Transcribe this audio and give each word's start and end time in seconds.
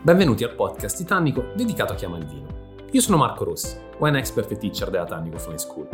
Benvenuti 0.00 0.44
al 0.44 0.54
podcast 0.54 0.96
Titanico 0.96 1.50
dedicato 1.56 1.92
a 1.92 1.96
chi 1.96 2.04
ama 2.04 2.18
il 2.18 2.26
vino. 2.26 2.46
Io 2.92 3.00
sono 3.00 3.16
Marco 3.16 3.42
Rossi, 3.42 3.76
wine 3.98 4.18
expert 4.18 4.48
e 4.52 4.56
teacher 4.56 4.90
della 4.90 5.04
Tannico 5.04 5.38
Fine 5.38 5.58
School. 5.58 5.88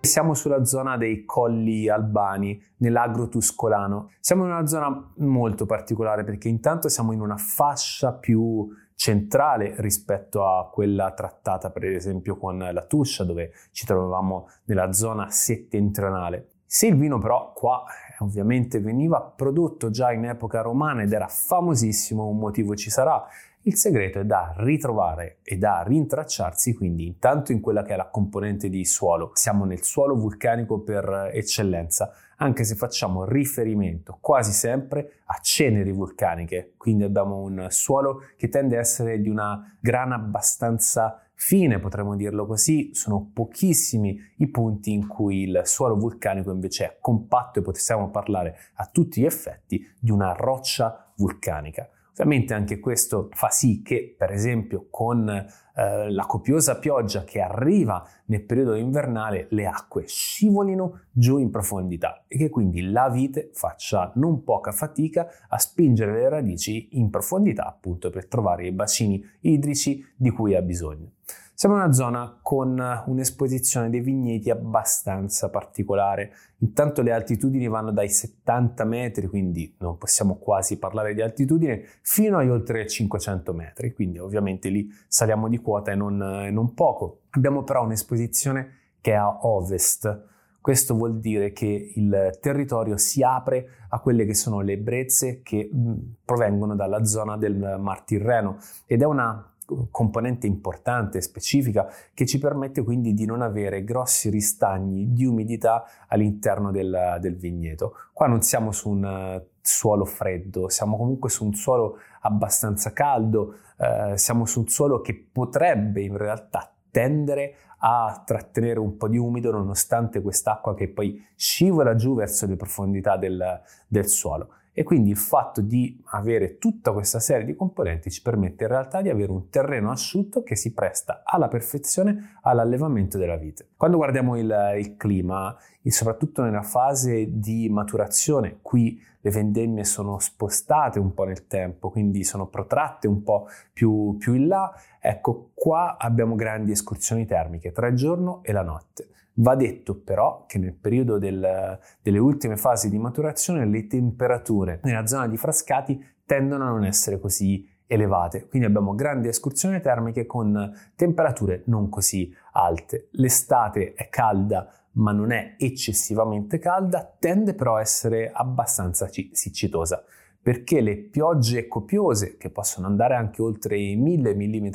Siamo 0.00 0.34
sulla 0.34 0.64
zona 0.64 0.96
dei 0.96 1.24
Colli 1.24 1.88
Albani, 1.88 2.62
nell'agro 2.76 3.28
tuscolano. 3.28 4.12
Siamo 4.20 4.44
in 4.44 4.52
una 4.52 4.66
zona 4.66 5.12
molto 5.16 5.66
particolare 5.66 6.22
perché 6.22 6.48
intanto 6.48 6.88
siamo 6.88 7.10
in 7.12 7.20
una 7.20 7.36
fascia 7.36 8.12
più 8.12 8.68
centrale 8.94 9.74
rispetto 9.78 10.46
a 10.46 10.70
quella 10.70 11.12
trattata 11.12 11.70
per 11.70 11.86
esempio 11.86 12.36
con 12.36 12.56
la 12.56 12.86
Tuscia 12.86 13.24
dove 13.24 13.50
ci 13.72 13.84
trovavamo 13.84 14.48
nella 14.66 14.92
zona 14.92 15.28
settentrionale. 15.28 16.46
Se 16.70 16.86
il 16.86 16.98
vino 16.98 17.18
però 17.18 17.54
qua 17.54 17.82
ovviamente 18.18 18.78
veniva 18.78 19.22
prodotto 19.22 19.88
già 19.88 20.12
in 20.12 20.26
epoca 20.26 20.60
romana 20.60 21.00
ed 21.00 21.14
era 21.14 21.26
famosissimo, 21.26 22.26
un 22.26 22.36
motivo 22.36 22.76
ci 22.76 22.90
sarà, 22.90 23.26
il 23.62 23.74
segreto 23.74 24.20
è 24.20 24.24
da 24.26 24.52
ritrovare 24.58 25.38
e 25.42 25.56
da 25.56 25.82
rintracciarsi 25.82 26.74
quindi 26.74 27.06
intanto 27.06 27.52
in 27.52 27.62
quella 27.62 27.82
che 27.82 27.94
è 27.94 27.96
la 27.96 28.10
componente 28.10 28.68
di 28.68 28.84
suolo. 28.84 29.30
Siamo 29.32 29.64
nel 29.64 29.82
suolo 29.82 30.14
vulcanico 30.14 30.80
per 30.80 31.30
eccellenza, 31.32 32.12
anche 32.36 32.64
se 32.64 32.74
facciamo 32.74 33.24
riferimento 33.24 34.18
quasi 34.20 34.52
sempre 34.52 35.20
a 35.24 35.38
ceneri 35.40 35.90
vulcaniche, 35.90 36.74
quindi 36.76 37.04
abbiamo 37.04 37.40
un 37.40 37.68
suolo 37.70 38.24
che 38.36 38.50
tende 38.50 38.76
a 38.76 38.80
essere 38.80 39.22
di 39.22 39.30
una 39.30 39.74
grana 39.80 40.16
abbastanza 40.16 41.27
fine, 41.40 41.78
potremmo 41.78 42.16
dirlo 42.16 42.46
così, 42.46 42.90
sono 42.94 43.30
pochissimi 43.32 44.18
i 44.38 44.48
punti 44.48 44.92
in 44.92 45.06
cui 45.06 45.44
il 45.44 45.62
suolo 45.64 45.96
vulcanico 45.96 46.50
invece 46.50 46.84
è 46.84 46.96
compatto 47.00 47.60
e 47.60 47.62
possiamo 47.62 48.10
parlare 48.10 48.56
a 48.74 48.86
tutti 48.86 49.20
gli 49.20 49.24
effetti 49.24 49.80
di 49.98 50.10
una 50.10 50.32
roccia 50.32 51.12
vulcanica. 51.16 51.88
Ovviamente 52.10 52.54
anche 52.54 52.80
questo 52.80 53.28
fa 53.30 53.50
sì 53.50 53.82
che, 53.82 54.12
per 54.18 54.32
esempio, 54.32 54.88
con 54.90 55.46
eh, 55.78 56.10
la 56.10 56.26
copiosa 56.26 56.76
pioggia 56.76 57.22
che 57.22 57.40
arriva 57.40 58.04
nel 58.26 58.42
periodo 58.42 58.74
invernale, 58.74 59.46
le 59.50 59.64
acque 59.64 60.08
scivolino 60.08 61.02
giù 61.12 61.38
in 61.38 61.50
profondità 61.50 62.24
e 62.26 62.36
che 62.36 62.50
quindi 62.50 62.90
la 62.90 63.08
vite 63.08 63.50
faccia 63.52 64.10
non 64.16 64.42
poca 64.42 64.72
fatica 64.72 65.28
a 65.48 65.56
spingere 65.56 66.14
le 66.14 66.28
radici 66.28 66.88
in 66.98 67.10
profondità 67.10 67.66
appunto 67.66 68.10
per 68.10 68.26
trovare 68.26 68.66
i 68.66 68.72
bacini 68.72 69.24
idrici 69.42 70.04
di 70.16 70.30
cui 70.30 70.56
ha 70.56 70.62
bisogno. 70.62 71.12
Siamo 71.58 71.74
in 71.74 71.82
una 71.82 71.92
zona 71.92 72.38
con 72.40 72.80
un'esposizione 73.06 73.90
dei 73.90 73.98
vigneti 73.98 74.48
abbastanza 74.48 75.50
particolare. 75.50 76.30
Intanto 76.58 77.02
le 77.02 77.10
altitudini 77.10 77.66
vanno 77.66 77.90
dai 77.90 78.08
70 78.08 78.84
metri, 78.84 79.26
quindi 79.26 79.74
non 79.78 79.98
possiamo 79.98 80.36
quasi 80.36 80.78
parlare 80.78 81.14
di 81.14 81.20
altitudine, 81.20 81.82
fino 82.02 82.38
agli 82.38 82.48
oltre 82.48 82.86
500 82.86 83.52
metri, 83.54 83.92
quindi 83.92 84.20
ovviamente 84.20 84.68
lì 84.68 84.88
saliamo 85.08 85.48
di 85.48 85.58
quota 85.68 85.92
e 85.92 85.94
non, 85.94 86.16
non 86.16 86.72
poco. 86.72 87.24
Abbiamo 87.30 87.62
però 87.62 87.84
un'esposizione 87.84 88.94
che 89.02 89.12
è 89.12 89.16
a 89.16 89.46
ovest. 89.46 90.26
Questo 90.62 90.94
vuol 90.94 91.18
dire 91.20 91.52
che 91.52 91.92
il 91.94 92.38
territorio 92.40 92.96
si 92.96 93.22
apre 93.22 93.68
a 93.90 94.00
quelle 94.00 94.24
che 94.24 94.34
sono 94.34 94.60
le 94.60 94.78
brezze 94.78 95.42
che 95.42 95.68
mh, 95.70 95.92
provengono 96.24 96.74
dalla 96.74 97.04
zona 97.04 97.36
del 97.36 97.76
Mar 97.78 98.02
Tirreno 98.02 98.56
ed 98.86 99.02
è 99.02 99.04
una 99.04 99.52
componente 99.90 100.46
importante 100.46 101.20
specifica 101.20 101.86
che 102.14 102.24
ci 102.24 102.38
permette 102.38 102.82
quindi 102.82 103.12
di 103.12 103.26
non 103.26 103.42
avere 103.42 103.84
grossi 103.84 104.30
ristagni 104.30 105.12
di 105.12 105.26
umidità 105.26 105.84
all'interno 106.08 106.70
del, 106.70 107.18
del 107.20 107.36
vigneto. 107.36 107.92
Qua 108.14 108.26
non 108.26 108.40
siamo 108.40 108.72
su 108.72 108.88
un 108.88 109.04
uh, 109.04 109.57
suolo 109.68 110.04
freddo, 110.04 110.68
siamo 110.68 110.96
comunque 110.96 111.30
su 111.30 111.44
un 111.44 111.54
suolo 111.54 111.98
abbastanza 112.22 112.92
caldo, 112.92 113.54
uh, 113.76 114.16
siamo 114.16 114.46
su 114.46 114.60
un 114.60 114.68
suolo 114.68 115.00
che 115.00 115.28
potrebbe 115.30 116.02
in 116.02 116.16
realtà 116.16 116.72
tendere 116.90 117.54
a 117.80 118.22
trattenere 118.26 118.80
un 118.80 118.96
po' 118.96 119.08
di 119.08 119.18
umido 119.18 119.52
nonostante 119.52 120.20
quest'acqua 120.20 120.74
che 120.74 120.88
poi 120.88 121.24
scivola 121.36 121.94
giù 121.94 122.14
verso 122.14 122.46
le 122.46 122.56
profondità 122.56 123.16
del, 123.16 123.60
del 123.86 124.08
suolo. 124.08 124.54
E 124.78 124.84
quindi 124.84 125.10
il 125.10 125.16
fatto 125.16 125.60
di 125.60 126.00
avere 126.10 126.56
tutta 126.56 126.92
questa 126.92 127.18
serie 127.18 127.44
di 127.44 127.56
componenti 127.56 128.12
ci 128.12 128.22
permette 128.22 128.62
in 128.62 128.70
realtà 128.70 129.02
di 129.02 129.08
avere 129.08 129.32
un 129.32 129.50
terreno 129.50 129.90
asciutto 129.90 130.44
che 130.44 130.54
si 130.54 130.72
presta 130.72 131.22
alla 131.24 131.48
perfezione 131.48 132.38
all'allevamento 132.42 133.18
della 133.18 133.34
vite. 133.34 133.70
Quando 133.76 133.96
guardiamo 133.96 134.38
il, 134.38 134.74
il 134.78 134.96
clima, 134.96 135.56
soprattutto 135.82 136.44
nella 136.44 136.62
fase 136.62 137.26
di 137.40 137.68
maturazione, 137.68 138.58
qui 138.62 139.02
le 139.20 139.30
vendemmie 139.32 139.82
sono 139.82 140.20
spostate 140.20 141.00
un 141.00 141.12
po' 141.12 141.24
nel 141.24 141.48
tempo, 141.48 141.90
quindi 141.90 142.22
sono 142.22 142.46
protratte 142.46 143.08
un 143.08 143.24
po' 143.24 143.48
più, 143.72 144.16
più 144.16 144.34
in 144.34 144.46
là, 144.46 144.72
ecco 145.00 145.50
qua 145.54 145.96
abbiamo 145.98 146.36
grandi 146.36 146.70
escursioni 146.70 147.26
termiche 147.26 147.72
tra 147.72 147.88
il 147.88 147.96
giorno 147.96 148.44
e 148.44 148.52
la 148.52 148.62
notte. 148.62 149.08
Va 149.40 149.54
detto 149.54 149.94
però 149.94 150.44
che 150.46 150.58
nel 150.58 150.74
periodo 150.74 151.18
del, 151.18 151.78
delle 152.02 152.18
ultime 152.18 152.56
fasi 152.56 152.90
di 152.90 152.98
maturazione 152.98 153.66
le 153.66 153.86
temperature 153.86 154.80
nella 154.82 155.06
zona 155.06 155.28
di 155.28 155.36
Frascati 155.36 156.04
tendono 156.24 156.64
a 156.64 156.70
non 156.70 156.84
essere 156.84 157.20
così 157.20 157.66
elevate, 157.86 158.48
quindi 158.48 158.66
abbiamo 158.66 158.94
grandi 158.94 159.28
escursioni 159.28 159.80
termiche 159.80 160.26
con 160.26 160.72
temperature 160.94 161.62
non 161.66 161.88
così 161.88 162.34
alte. 162.52 163.08
L'estate 163.12 163.94
è 163.94 164.08
calda 164.08 164.72
ma 164.92 165.12
non 165.12 165.30
è 165.30 165.54
eccessivamente 165.56 166.58
calda, 166.58 167.08
tende 167.18 167.54
però 167.54 167.76
a 167.76 167.80
essere 167.80 168.30
abbastanza 168.32 169.08
siccitosa 169.08 170.02
perché 170.48 170.80
le 170.80 170.96
piogge 170.96 171.68
copiose, 171.68 172.38
che 172.38 172.48
possono 172.48 172.86
andare 172.86 173.14
anche 173.14 173.42
oltre 173.42 173.76
i 173.76 173.96
1000 173.96 174.34
mm 174.34 174.66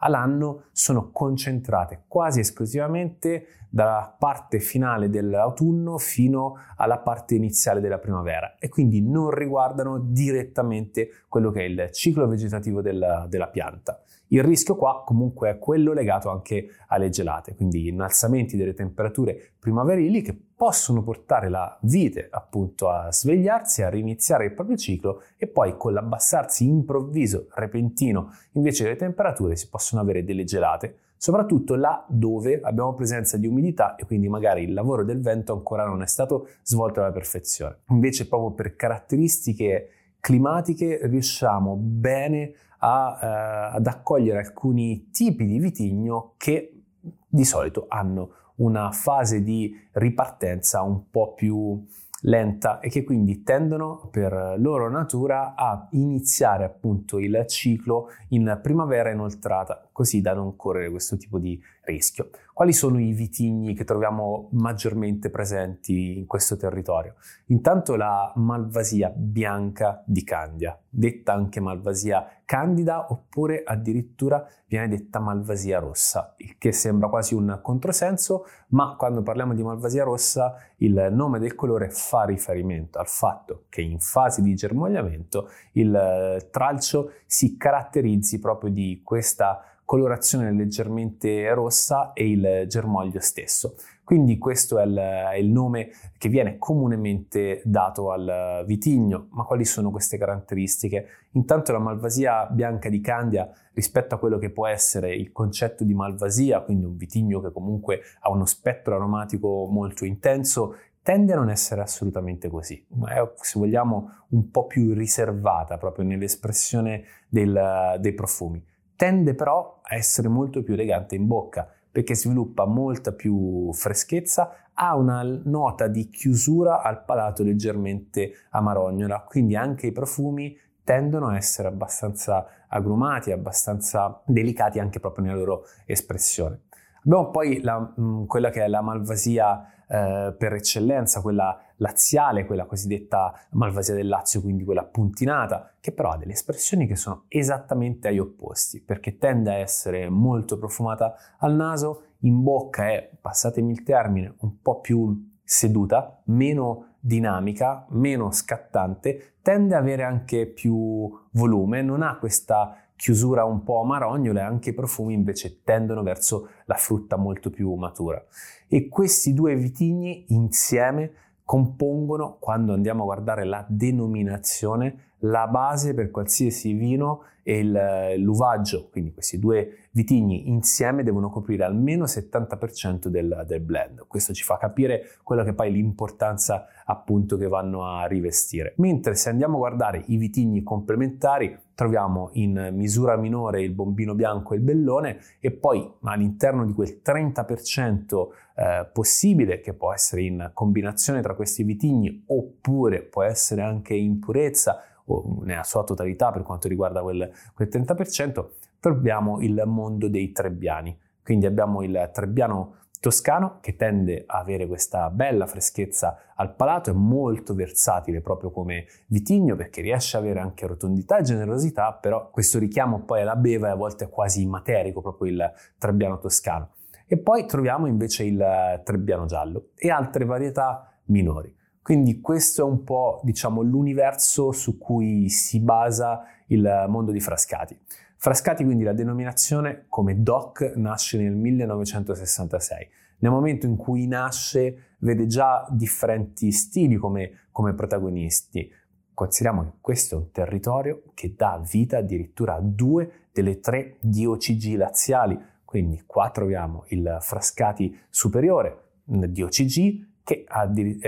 all'anno, 0.00 0.64
sono 0.72 1.08
concentrate 1.12 2.02
quasi 2.06 2.40
esclusivamente 2.40 3.46
dalla 3.70 4.14
parte 4.18 4.60
finale 4.60 5.08
dell'autunno 5.08 5.96
fino 5.96 6.58
alla 6.76 6.98
parte 6.98 7.36
iniziale 7.36 7.80
della 7.80 7.96
primavera 7.96 8.56
e 8.58 8.68
quindi 8.68 9.00
non 9.00 9.30
riguardano 9.30 9.98
direttamente 9.98 11.08
quello 11.26 11.50
che 11.50 11.60
è 11.60 11.64
il 11.68 11.88
ciclo 11.90 12.28
vegetativo 12.28 12.82
della, 12.82 13.26
della 13.26 13.48
pianta. 13.48 14.03
Il 14.34 14.42
rischio 14.42 14.74
qua 14.74 15.04
comunque 15.06 15.48
è 15.48 15.58
quello 15.60 15.92
legato 15.92 16.28
anche 16.28 16.66
alle 16.88 17.08
gelate, 17.08 17.54
quindi 17.54 17.86
innalzamenti 17.86 18.56
delle 18.56 18.74
temperature 18.74 19.52
primaverili 19.60 20.22
che 20.22 20.36
possono 20.56 21.04
portare 21.04 21.48
la 21.48 21.78
vite 21.82 22.26
appunto 22.32 22.88
a 22.88 23.12
svegliarsi, 23.12 23.84
a 23.84 23.88
riniziare 23.88 24.46
il 24.46 24.52
proprio 24.52 24.76
ciclo 24.76 25.22
e 25.36 25.46
poi 25.46 25.76
con 25.76 25.92
l'abbassarsi 25.92 26.66
improvviso, 26.66 27.46
repentino 27.54 28.32
invece 28.54 28.82
delle 28.82 28.96
temperature 28.96 29.54
si 29.54 29.68
possono 29.68 30.02
avere 30.02 30.24
delle 30.24 30.42
gelate, 30.42 30.96
soprattutto 31.16 31.76
là 31.76 32.04
dove 32.08 32.58
abbiamo 32.60 32.92
presenza 32.94 33.36
di 33.36 33.46
umidità 33.46 33.94
e 33.94 34.04
quindi 34.04 34.28
magari 34.28 34.64
il 34.64 34.72
lavoro 34.72 35.04
del 35.04 35.20
vento 35.20 35.52
ancora 35.52 35.86
non 35.86 36.02
è 36.02 36.08
stato 36.08 36.48
svolto 36.64 36.98
alla 36.98 37.12
perfezione. 37.12 37.82
Invece 37.90 38.26
proprio 38.26 38.50
per 38.50 38.74
caratteristiche 38.74 39.90
climatiche 40.18 40.98
riusciamo 41.02 41.76
bene 41.76 42.54
a, 42.84 43.18
eh, 43.20 43.76
ad 43.76 43.86
accogliere 43.86 44.38
alcuni 44.38 45.08
tipi 45.10 45.46
di 45.46 45.58
vitigno 45.58 46.34
che 46.36 46.82
di 47.26 47.44
solito 47.44 47.86
hanno 47.88 48.30
una 48.56 48.90
fase 48.92 49.42
di 49.42 49.74
ripartenza 49.92 50.82
un 50.82 51.10
po' 51.10 51.32
più 51.32 51.82
lenta 52.26 52.80
e 52.80 52.88
che 52.88 53.02
quindi 53.02 53.42
tendono 53.42 54.08
per 54.10 54.54
loro 54.58 54.88
natura 54.88 55.54
a 55.56 55.88
iniziare 55.92 56.64
appunto 56.64 57.18
il 57.18 57.44
ciclo 57.48 58.10
in 58.28 58.58
primavera 58.62 59.10
inoltrata, 59.10 59.88
così 59.94 60.20
da 60.20 60.34
non 60.34 60.56
correre 60.56 60.90
questo 60.90 61.16
tipo 61.16 61.38
di 61.38 61.56
rischio. 61.82 62.30
Quali 62.52 62.72
sono 62.72 62.98
i 62.98 63.12
vitigni 63.12 63.74
che 63.74 63.84
troviamo 63.84 64.48
maggiormente 64.52 65.30
presenti 65.30 66.18
in 66.18 66.26
questo 66.26 66.56
territorio? 66.56 67.14
Intanto 67.46 67.94
la 67.94 68.32
Malvasia 68.34 69.12
bianca 69.14 70.02
di 70.04 70.24
Candia, 70.24 70.76
detta 70.88 71.32
anche 71.32 71.60
Malvasia 71.60 72.26
candida 72.44 73.12
oppure 73.12 73.62
addirittura 73.64 74.44
viene 74.66 74.88
detta 74.88 75.20
Malvasia 75.20 75.78
rossa, 75.78 76.34
il 76.38 76.58
che 76.58 76.72
sembra 76.72 77.08
quasi 77.08 77.34
un 77.34 77.60
controsenso, 77.62 78.46
ma 78.70 78.96
quando 78.96 79.22
parliamo 79.22 79.54
di 79.54 79.62
Malvasia 79.62 80.02
rossa 80.02 80.56
il 80.78 81.10
nome 81.12 81.38
del 81.38 81.54
colore 81.54 81.88
fa 81.90 82.24
riferimento 82.24 82.98
al 82.98 83.08
fatto 83.08 83.66
che 83.68 83.80
in 83.80 84.00
fase 84.00 84.42
di 84.42 84.56
germogliamento 84.56 85.50
il 85.72 86.48
tralcio 86.50 87.12
si 87.26 87.56
caratterizzi 87.56 88.40
proprio 88.40 88.70
di 88.70 89.00
questa 89.04 89.62
colorazione 89.84 90.52
leggermente 90.52 91.52
rossa 91.52 92.12
e 92.12 92.30
il 92.30 92.64
germoglio 92.66 93.20
stesso. 93.20 93.74
Quindi 94.04 94.36
questo 94.36 94.78
è 94.78 94.84
il, 94.84 94.96
è 94.96 95.36
il, 95.36 95.48
nome 95.48 95.88
che 96.18 96.28
viene 96.28 96.58
comunemente 96.58 97.62
dato 97.64 98.12
al 98.12 98.62
vitigno, 98.66 99.28
ma 99.30 99.44
quali 99.44 99.64
sono 99.64 99.90
queste 99.90 100.18
caratteristiche? 100.18 101.06
Intanto 101.32 101.72
la 101.72 101.78
malvasia 101.78 102.46
bianca 102.46 102.90
di 102.90 103.00
Candia 103.00 103.50
rispetto 103.72 104.14
a 104.14 104.18
quello 104.18 104.38
che 104.38 104.50
può 104.50 104.66
essere 104.66 105.14
il 105.14 105.32
concetto 105.32 105.84
di 105.84 105.94
malvasia, 105.94 106.60
quindi 106.60 106.84
un 106.84 106.96
vitigno 106.96 107.40
che 107.40 107.50
comunque 107.50 108.00
ha 108.20 108.30
uno 108.30 108.44
spettro 108.44 108.94
aromatico 108.94 109.66
molto 109.70 110.04
intenso, 110.04 110.76
tende 111.02 111.32
a 111.32 111.36
non 111.36 111.50
essere 111.50 111.80
assolutamente 111.80 112.48
così, 112.48 112.84
è, 113.06 113.32
se 113.36 113.58
vogliamo, 113.58 114.24
un 114.30 114.50
po' 114.50 114.66
più 114.66 114.92
riservata 114.92 115.78
proprio 115.78 116.04
nell'espressione 116.04 117.04
del, 117.28 117.96
dei 118.00 118.12
profumi. 118.12 118.62
Tende 118.96 119.34
però 119.34 119.80
a 119.82 119.94
essere 119.94 120.28
molto 120.28 120.62
più 120.62 120.74
elegante 120.74 121.14
in 121.14 121.26
bocca 121.26 121.68
perché 121.94 122.16
sviluppa 122.16 122.64
molta 122.64 123.12
più 123.12 123.72
freschezza, 123.72 124.70
ha 124.72 124.96
una 124.96 125.22
nota 125.22 125.86
di 125.86 126.10
chiusura 126.10 126.82
al 126.82 127.04
palato 127.04 127.44
leggermente 127.44 128.32
amarognola, 128.50 129.20
quindi 129.20 129.54
anche 129.54 129.86
i 129.86 129.92
profumi 129.92 130.58
tendono 130.82 131.28
a 131.28 131.36
essere 131.36 131.68
abbastanza 131.68 132.64
agrumati, 132.66 133.30
abbastanza 133.30 134.20
delicati 134.26 134.80
anche 134.80 134.98
proprio 134.98 135.24
nella 135.24 135.38
loro 135.38 135.66
espressione. 135.86 136.62
Abbiamo 137.04 137.30
poi 137.30 137.60
la, 137.60 137.78
mh, 137.78 138.26
quella 138.26 138.50
che 138.50 138.64
è 138.64 138.68
la 138.68 138.80
malvasia 138.80 139.84
eh, 139.86 140.34
per 140.36 140.54
eccellenza, 140.54 141.20
quella 141.20 141.58
laziale, 141.76 142.46
quella 142.46 142.64
cosiddetta 142.64 143.32
malvasia 143.50 143.94
del 143.94 144.08
Lazio, 144.08 144.40
quindi 144.40 144.64
quella 144.64 144.84
puntinata, 144.84 145.74
che 145.80 145.92
però 145.92 146.10
ha 146.10 146.16
delle 146.16 146.32
espressioni 146.32 146.86
che 146.86 146.96
sono 146.96 147.24
esattamente 147.28 148.08
agli 148.08 148.18
opposti, 148.18 148.80
perché 148.80 149.18
tende 149.18 149.50
a 149.50 149.58
essere 149.58 150.08
molto 150.08 150.58
profumata 150.58 151.14
al 151.38 151.54
naso, 151.54 152.02
in 152.20 152.42
bocca 152.42 152.88
è, 152.88 153.10
passatemi 153.20 153.70
il 153.70 153.82
termine, 153.82 154.34
un 154.38 154.60
po' 154.62 154.80
più 154.80 155.32
seduta, 155.44 156.22
meno 156.24 156.94
dinamica, 156.98 157.84
meno 157.90 158.30
scattante, 158.30 159.34
tende 159.42 159.74
ad 159.74 159.82
avere 159.82 160.04
anche 160.04 160.46
più 160.46 161.06
volume, 161.32 161.82
non 161.82 162.00
ha 162.00 162.16
questa 162.16 162.78
chiusura 162.96 163.44
un 163.44 163.62
po' 163.62 163.82
marognola 163.82 164.46
anche 164.46 164.70
i 164.70 164.74
profumi 164.74 165.14
invece 165.14 165.62
tendono 165.62 166.02
verso 166.02 166.48
la 166.66 166.76
frutta 166.76 167.16
molto 167.16 167.50
più 167.50 167.72
matura. 167.74 168.22
E 168.68 168.88
questi 168.88 169.34
due 169.34 169.54
vitigni 169.56 170.26
insieme 170.28 171.12
compongono, 171.44 172.36
quando 172.38 172.72
andiamo 172.72 173.02
a 173.02 173.06
guardare 173.06 173.44
la 173.44 173.64
denominazione, 173.68 175.12
la 175.20 175.46
base 175.46 175.94
per 175.94 176.10
qualsiasi 176.10 176.72
vino 176.72 177.22
e 177.42 177.58
il, 177.58 178.14
l'uvaggio, 178.16 178.88
quindi 178.90 179.12
questi 179.12 179.38
due 179.38 179.88
vitigni 179.90 180.48
insieme 180.48 181.02
devono 181.02 181.28
coprire 181.28 181.64
almeno 181.64 182.04
il 182.04 182.10
70% 182.10 183.08
del, 183.08 183.44
del, 183.46 183.60
blend. 183.60 184.06
Questo 184.08 184.32
ci 184.32 184.42
fa 184.42 184.56
capire 184.56 185.18
quello 185.22 185.44
che 185.44 185.52
poi 185.52 185.68
è 185.68 185.70
l'importanza 185.70 186.66
appunto 186.86 187.36
che 187.36 187.46
vanno 187.46 187.84
a 187.84 188.06
rivestire. 188.06 188.72
Mentre 188.78 189.14
se 189.14 189.28
andiamo 189.28 189.56
a 189.56 189.58
guardare 189.58 190.02
i 190.06 190.16
vitigni 190.16 190.62
complementari, 190.62 191.56
troviamo 191.74 192.30
in 192.34 192.70
misura 192.72 193.16
minore 193.16 193.62
il 193.62 193.72
bombino 193.72 194.14
bianco 194.14 194.54
e 194.54 194.56
il 194.56 194.62
bellone 194.62 195.18
e 195.40 195.50
poi 195.50 195.90
all'interno 196.02 196.64
di 196.64 196.72
quel 196.72 197.00
30% 197.04 198.28
eh, 198.56 198.88
possibile 198.92 199.60
che 199.60 199.74
può 199.74 199.92
essere 199.92 200.22
in 200.22 200.50
combinazione 200.52 201.20
tra 201.20 201.34
questi 201.34 201.64
vitigni 201.64 202.24
oppure 202.26 203.02
può 203.02 203.22
essere 203.22 203.62
anche 203.62 203.94
in 203.94 204.18
purezza 204.20 204.80
o 205.06 205.40
nella 205.42 205.64
sua 205.64 205.84
totalità 205.84 206.30
per 206.30 206.42
quanto 206.42 206.68
riguarda 206.68 207.02
quel, 207.02 207.30
quel 207.54 207.68
30%, 207.68 208.46
troviamo 208.80 209.40
il 209.40 209.62
mondo 209.66 210.08
dei 210.08 210.32
trebbiani. 210.32 210.96
Quindi 211.22 211.46
abbiamo 211.46 211.82
il 211.82 212.10
trebbiano 212.12 212.76
toscano 213.04 213.58
che 213.60 213.76
tende 213.76 214.24
a 214.26 214.38
avere 214.38 214.66
questa 214.66 215.10
bella 215.10 215.46
freschezza 215.46 216.32
al 216.36 216.54
palato, 216.54 216.88
è 216.88 216.94
molto 216.94 217.54
versatile 217.54 218.22
proprio 218.22 218.50
come 218.50 218.86
vitigno 219.08 219.56
perché 219.56 219.82
riesce 219.82 220.16
ad 220.16 220.22
avere 220.22 220.40
anche 220.40 220.66
rotondità 220.66 221.18
e 221.18 221.22
generosità, 221.22 221.92
però 221.92 222.30
questo 222.30 222.58
richiamo 222.58 223.02
poi 223.02 223.20
alla 223.20 223.36
beva 223.36 223.68
e 223.68 223.72
a 223.72 223.74
volte 223.74 224.06
è 224.06 224.08
quasi 224.08 224.46
materico 224.46 225.02
proprio 225.02 225.30
il 225.30 225.52
trebbiano 225.76 226.18
toscano. 226.18 226.70
E 227.06 227.18
poi 227.18 227.44
troviamo 227.44 227.86
invece 227.86 228.24
il 228.24 228.80
trebbiano 228.84 229.26
giallo 229.26 229.72
e 229.76 229.90
altre 229.90 230.24
varietà 230.24 230.90
minori. 231.08 231.54
Quindi 231.82 232.22
questo 232.22 232.62
è 232.62 232.64
un 232.64 232.84
po', 232.84 233.20
diciamo, 233.22 233.60
l'universo 233.60 234.50
su 234.52 234.78
cui 234.78 235.28
si 235.28 235.60
basa 235.60 236.22
il 236.46 236.86
mondo 236.88 237.12
di 237.12 237.20
Frascati. 237.20 237.78
Frascati, 238.24 238.64
quindi 238.64 238.84
la 238.84 238.94
denominazione 238.94 239.84
come 239.90 240.22
DOC 240.22 240.72
nasce 240.76 241.18
nel 241.18 241.34
1966. 241.34 242.88
Nel 243.18 243.30
momento 243.30 243.66
in 243.66 243.76
cui 243.76 244.06
nasce 244.06 244.94
vede 245.00 245.26
già 245.26 245.66
differenti 245.68 246.50
stili 246.50 246.96
come, 246.96 247.48
come 247.52 247.74
protagonisti. 247.74 248.66
Consideriamo 249.12 249.64
che 249.64 249.72
questo 249.78 250.14
è 250.14 250.18
un 250.20 250.30
territorio 250.30 251.02
che 251.12 251.34
dà 251.36 251.62
vita 251.70 251.98
addirittura 251.98 252.54
a 252.54 252.60
due 252.62 253.28
delle 253.30 253.60
tre 253.60 253.98
DOCG 254.00 254.74
laziali. 254.76 255.38
Quindi 255.62 256.04
qua 256.06 256.30
troviamo 256.30 256.84
il 256.88 257.18
Frascati 257.20 257.94
superiore, 258.08 258.92
DOCG, 259.04 260.22
che 260.24 260.46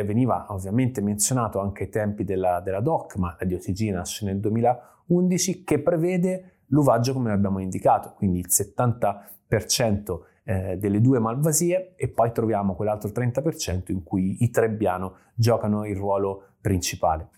veniva 0.04 0.44
ovviamente 0.50 1.00
menzionato 1.00 1.60
anche 1.60 1.84
ai 1.84 1.88
tempi 1.88 2.24
della, 2.24 2.60
della 2.60 2.80
DOC, 2.80 3.16
ma 3.16 3.34
la 3.40 3.46
DOTG 3.46 3.90
nasce 3.90 4.26
nel 4.26 4.38
2011, 4.38 5.64
che 5.64 5.80
prevede 5.80 6.55
l'uvaggio 6.68 7.12
come 7.12 7.32
abbiamo 7.32 7.58
indicato, 7.58 8.12
quindi 8.14 8.38
il 8.38 8.48
70% 8.48 10.18
eh, 10.44 10.76
delle 10.76 11.00
due 11.00 11.18
malvasie 11.18 11.94
e 11.96 12.08
poi 12.08 12.32
troviamo 12.32 12.74
quell'altro 12.74 13.10
30% 13.10 13.92
in 13.92 14.02
cui 14.02 14.42
i 14.44 14.50
Trebbiano 14.50 15.16
giocano 15.34 15.84
il 15.84 15.96
ruolo 15.96 16.50
principale. 16.60 17.28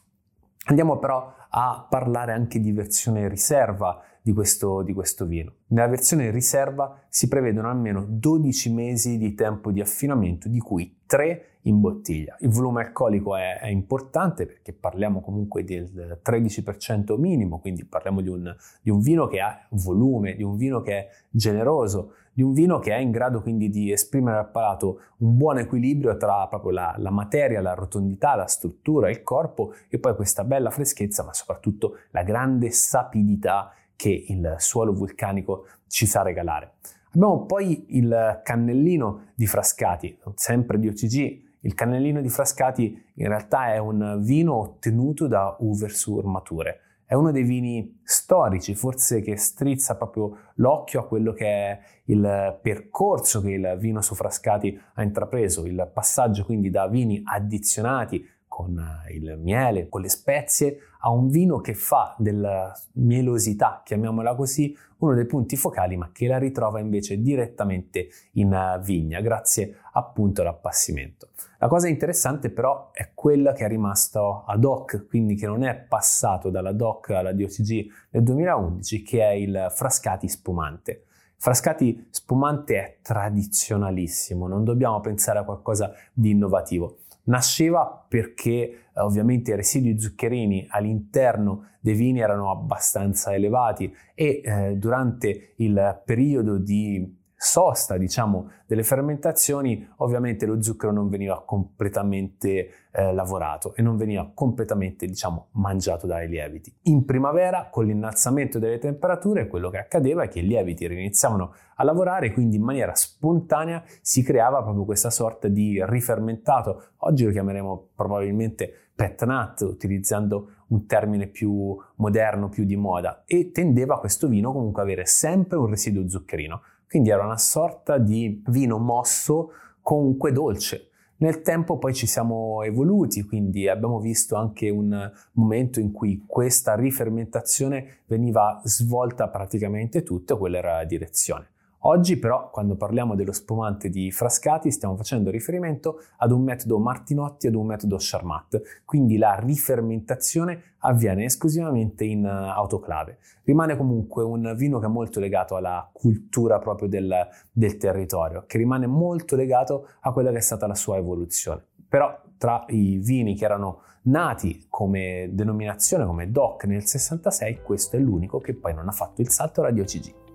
Andiamo 0.66 0.98
però 0.98 1.34
a 1.50 1.86
parlare 1.88 2.32
anche 2.32 2.60
di 2.60 2.72
versione 2.72 3.28
riserva 3.28 4.02
di 4.20 4.32
questo, 4.32 4.82
di 4.82 4.92
questo, 4.92 5.24
vino. 5.24 5.52
Nella 5.68 5.88
versione 5.88 6.30
riserva 6.30 7.00
si 7.08 7.28
prevedono 7.28 7.70
almeno 7.70 8.04
12 8.06 8.72
mesi 8.72 9.16
di 9.16 9.34
tempo 9.34 9.72
di 9.72 9.80
affinamento, 9.80 10.48
di 10.48 10.58
cui 10.58 10.98
3 11.06 11.58
in 11.62 11.80
bottiglia. 11.80 12.36
Il 12.40 12.50
volume 12.50 12.82
alcolico 12.82 13.36
è, 13.36 13.58
è 13.58 13.68
importante 13.68 14.46
perché 14.46 14.72
parliamo 14.72 15.20
comunque 15.20 15.64
del 15.64 16.20
13% 16.22 17.18
minimo, 17.18 17.58
quindi 17.58 17.84
parliamo 17.84 18.20
di 18.20 18.28
un, 18.28 18.54
di 18.82 18.90
un 18.90 19.00
vino 19.00 19.26
che 19.26 19.40
ha 19.40 19.66
volume, 19.70 20.34
di 20.34 20.42
un 20.42 20.56
vino 20.56 20.82
che 20.82 20.92
è 20.92 21.08
generoso, 21.30 22.12
di 22.38 22.44
un 22.44 22.52
vino 22.52 22.78
che 22.78 22.92
è 22.92 22.98
in 22.98 23.10
grado 23.10 23.42
quindi 23.42 23.68
di 23.68 23.90
esprimere 23.90 24.38
al 24.38 24.50
palato 24.50 25.00
un 25.18 25.36
buon 25.36 25.58
equilibrio 25.58 26.16
tra 26.16 26.46
proprio 26.46 26.70
la, 26.70 26.94
la, 26.96 27.10
materia, 27.10 27.60
la 27.60 27.74
rotondità, 27.74 28.36
la 28.36 28.46
struttura, 28.46 29.10
il 29.10 29.24
corpo 29.24 29.72
e 29.88 29.98
poi 29.98 30.14
questa 30.14 30.44
bella 30.44 30.70
freschezza, 30.70 31.24
ma 31.24 31.32
soprattutto 31.38 31.98
la 32.10 32.22
grande 32.22 32.70
sapidità 32.70 33.72
che 33.94 34.24
il 34.28 34.56
suolo 34.58 34.92
vulcanico 34.92 35.66
ci 35.86 36.06
sa 36.06 36.22
regalare. 36.22 36.74
Abbiamo 37.14 37.46
poi 37.46 37.96
il 37.96 38.40
cannellino 38.42 39.30
di 39.34 39.46
Frascati, 39.46 40.18
sempre 40.34 40.78
di 40.78 40.88
OCG, 40.88 41.46
il 41.60 41.74
cannellino 41.74 42.20
di 42.20 42.28
Frascati 42.28 43.04
in 43.14 43.28
realtà 43.28 43.72
è 43.72 43.78
un 43.78 44.20
vino 44.20 44.54
ottenuto 44.54 45.26
da 45.26 45.56
Uversur 45.58 46.24
Mature. 46.24 46.80
È 47.04 47.14
uno 47.14 47.32
dei 47.32 47.42
vini 47.42 48.00
storici, 48.04 48.74
forse 48.74 49.22
che 49.22 49.36
strizza 49.36 49.96
proprio 49.96 50.50
l'occhio 50.56 51.00
a 51.00 51.06
quello 51.06 51.32
che 51.32 51.46
è 51.46 51.80
il 52.04 52.58
percorso 52.60 53.40
che 53.40 53.52
il 53.52 53.76
vino 53.78 54.02
su 54.02 54.14
Frascati 54.14 54.78
ha 54.94 55.02
intrapreso, 55.02 55.64
il 55.64 55.90
passaggio 55.92 56.44
quindi 56.44 56.68
da 56.70 56.86
vini 56.86 57.22
addizionati 57.24 58.24
con 58.58 58.76
eh, 58.76 59.14
il 59.14 59.38
miele, 59.40 59.88
con 59.88 60.00
le 60.00 60.08
spezie, 60.08 60.78
a 61.02 61.10
un 61.10 61.28
vino 61.28 61.60
che 61.60 61.74
fa 61.74 62.16
della 62.18 62.76
mielosità, 62.94 63.82
chiamiamola 63.84 64.34
così, 64.34 64.76
uno 64.98 65.14
dei 65.14 65.26
punti 65.26 65.54
focali, 65.54 65.96
ma 65.96 66.10
che 66.10 66.26
la 66.26 66.38
ritrova 66.38 66.80
invece 66.80 67.20
direttamente 67.20 68.08
in 68.32 68.52
eh, 68.52 68.80
vigna, 68.82 69.20
grazie 69.20 69.76
appunto 69.92 70.40
all'appassimento. 70.40 71.28
La 71.58 71.68
cosa 71.68 71.86
interessante 71.86 72.50
però 72.50 72.90
è 72.90 73.12
quella 73.14 73.52
che 73.52 73.64
è 73.64 73.68
rimasto 73.68 74.42
ad 74.44 74.64
hoc, 74.64 75.06
quindi 75.06 75.36
che 75.36 75.46
non 75.46 75.62
è 75.62 75.76
passato 75.76 76.50
dalla 76.50 76.72
DOC 76.72 77.10
alla 77.10 77.32
DOCG 77.32 77.86
nel 78.10 78.24
2011, 78.24 79.02
che 79.02 79.20
è 79.22 79.34
il 79.34 79.68
Frascati 79.70 80.26
spumante. 80.26 81.04
Frascati 81.36 82.08
spumante 82.10 82.76
è 82.76 82.98
tradizionalissimo, 83.02 84.48
non 84.48 84.64
dobbiamo 84.64 84.98
pensare 84.98 85.38
a 85.38 85.44
qualcosa 85.44 85.92
di 86.12 86.30
innovativo. 86.30 86.98
Nasceva 87.28 88.04
perché 88.08 88.46
eh, 88.46 89.00
ovviamente 89.00 89.52
i 89.52 89.56
residui 89.56 89.98
zuccherini 89.98 90.66
all'interno 90.70 91.70
dei 91.80 91.94
vini 91.94 92.20
erano 92.20 92.50
abbastanza 92.50 93.32
elevati 93.32 93.94
e 94.14 94.40
eh, 94.42 94.76
durante 94.76 95.52
il 95.56 96.02
periodo 96.04 96.58
di 96.58 97.17
sosta, 97.40 97.96
diciamo, 97.96 98.50
delle 98.66 98.82
fermentazioni, 98.82 99.88
ovviamente 99.98 100.44
lo 100.44 100.60
zucchero 100.60 100.92
non 100.92 101.08
veniva 101.08 101.44
completamente 101.46 102.88
eh, 102.90 103.12
lavorato 103.12 103.76
e 103.76 103.82
non 103.82 103.96
veniva 103.96 104.28
completamente, 104.34 105.06
diciamo, 105.06 105.46
mangiato 105.52 106.08
dai 106.08 106.26
lieviti. 106.28 106.74
In 106.82 107.04
primavera, 107.04 107.68
con 107.70 107.86
l'innalzamento 107.86 108.58
delle 108.58 108.78
temperature, 108.78 109.46
quello 109.46 109.70
che 109.70 109.78
accadeva 109.78 110.24
è 110.24 110.28
che 110.28 110.40
i 110.40 110.46
lieviti 110.46 110.84
iniziavano 110.84 111.54
a 111.76 111.84
lavorare, 111.84 112.32
quindi 112.32 112.56
in 112.56 112.64
maniera 112.64 112.96
spontanea 112.96 113.84
si 114.00 114.24
creava 114.24 114.60
proprio 114.60 114.84
questa 114.84 115.10
sorta 115.10 115.46
di 115.46 115.80
rifermentato. 115.86 116.88
Oggi 116.98 117.24
lo 117.24 117.30
chiameremo 117.30 117.90
probabilmente 117.94 118.72
pet 118.96 119.24
nut, 119.24 119.60
utilizzando 119.60 120.54
un 120.70 120.86
termine 120.86 121.28
più 121.28 121.78
moderno, 121.94 122.48
più 122.48 122.64
di 122.64 122.74
moda, 122.74 123.22
e 123.26 123.52
tendeva 123.52 124.00
questo 124.00 124.26
vino 124.26 124.52
comunque 124.52 124.82
avere 124.82 125.06
sempre 125.06 125.56
un 125.56 125.66
residuo 125.66 126.08
zuccherino. 126.08 126.60
Quindi 126.88 127.10
era 127.10 127.24
una 127.24 127.38
sorta 127.38 127.98
di 127.98 128.42
vino 128.46 128.78
mosso 128.78 129.50
comunque 129.82 130.32
dolce. 130.32 130.88
Nel 131.18 131.42
tempo 131.42 131.78
poi 131.78 131.94
ci 131.94 132.06
siamo 132.06 132.62
evoluti, 132.62 133.24
quindi 133.24 133.68
abbiamo 133.68 133.98
visto 133.98 134.36
anche 134.36 134.70
un 134.70 135.10
momento 135.32 135.80
in 135.80 135.90
cui 135.90 136.22
questa 136.26 136.76
rifermentazione 136.76 138.02
veniva 138.06 138.60
svolta 138.64 139.28
praticamente 139.28 140.02
tutta, 140.02 140.36
quella 140.36 140.58
era 140.58 140.76
la 140.76 140.84
direzione. 140.84 141.48
Oggi 141.82 142.18
però, 142.18 142.50
quando 142.50 142.74
parliamo 142.74 143.14
dello 143.14 143.30
spumante 143.30 143.88
di 143.88 144.10
Frascati, 144.10 144.72
stiamo 144.72 144.96
facendo 144.96 145.30
riferimento 145.30 146.00
ad 146.16 146.32
un 146.32 146.42
metodo 146.42 146.80
Martinotti 146.80 147.46
e 147.46 147.50
ad 147.50 147.54
un 147.54 147.66
metodo 147.66 147.96
Charmat, 148.00 148.82
quindi 148.84 149.16
la 149.16 149.36
rifermentazione 149.38 150.74
avviene 150.78 151.24
esclusivamente 151.24 152.04
in 152.04 152.24
eh, 152.24 152.28
autoclave. 152.28 153.18
Rimane 153.44 153.76
comunque 153.76 154.24
un 154.24 154.54
vino 154.56 154.80
che 154.80 154.86
è 154.86 154.88
molto 154.88 155.20
legato 155.20 155.54
alla 155.54 155.88
cultura 155.92 156.58
proprio 156.58 156.88
del, 156.88 157.14
del 157.52 157.76
territorio, 157.76 158.42
che 158.46 158.58
rimane 158.58 158.88
molto 158.88 159.36
legato 159.36 159.90
a 160.00 160.12
quella 160.12 160.32
che 160.32 160.38
è 160.38 160.42
stata 160.42 160.66
la 160.66 160.74
sua 160.74 160.96
evoluzione. 160.96 161.62
Però 161.88 162.12
tra 162.38 162.64
i 162.68 162.98
vini 162.98 163.36
che 163.36 163.44
erano 163.44 163.82
nati 164.02 164.66
come 164.68 165.28
denominazione, 165.32 166.04
come 166.04 166.30
DOC 166.30 166.64
nel 166.64 166.84
66, 166.84 167.62
questo 167.62 167.96
è 167.96 168.00
l'unico 168.00 168.40
che 168.40 168.54
poi 168.54 168.74
non 168.74 168.88
ha 168.88 168.92
fatto 168.92 169.20
il 169.20 169.30
salto 169.30 169.62
radio 169.62 169.84
CG. 169.84 170.27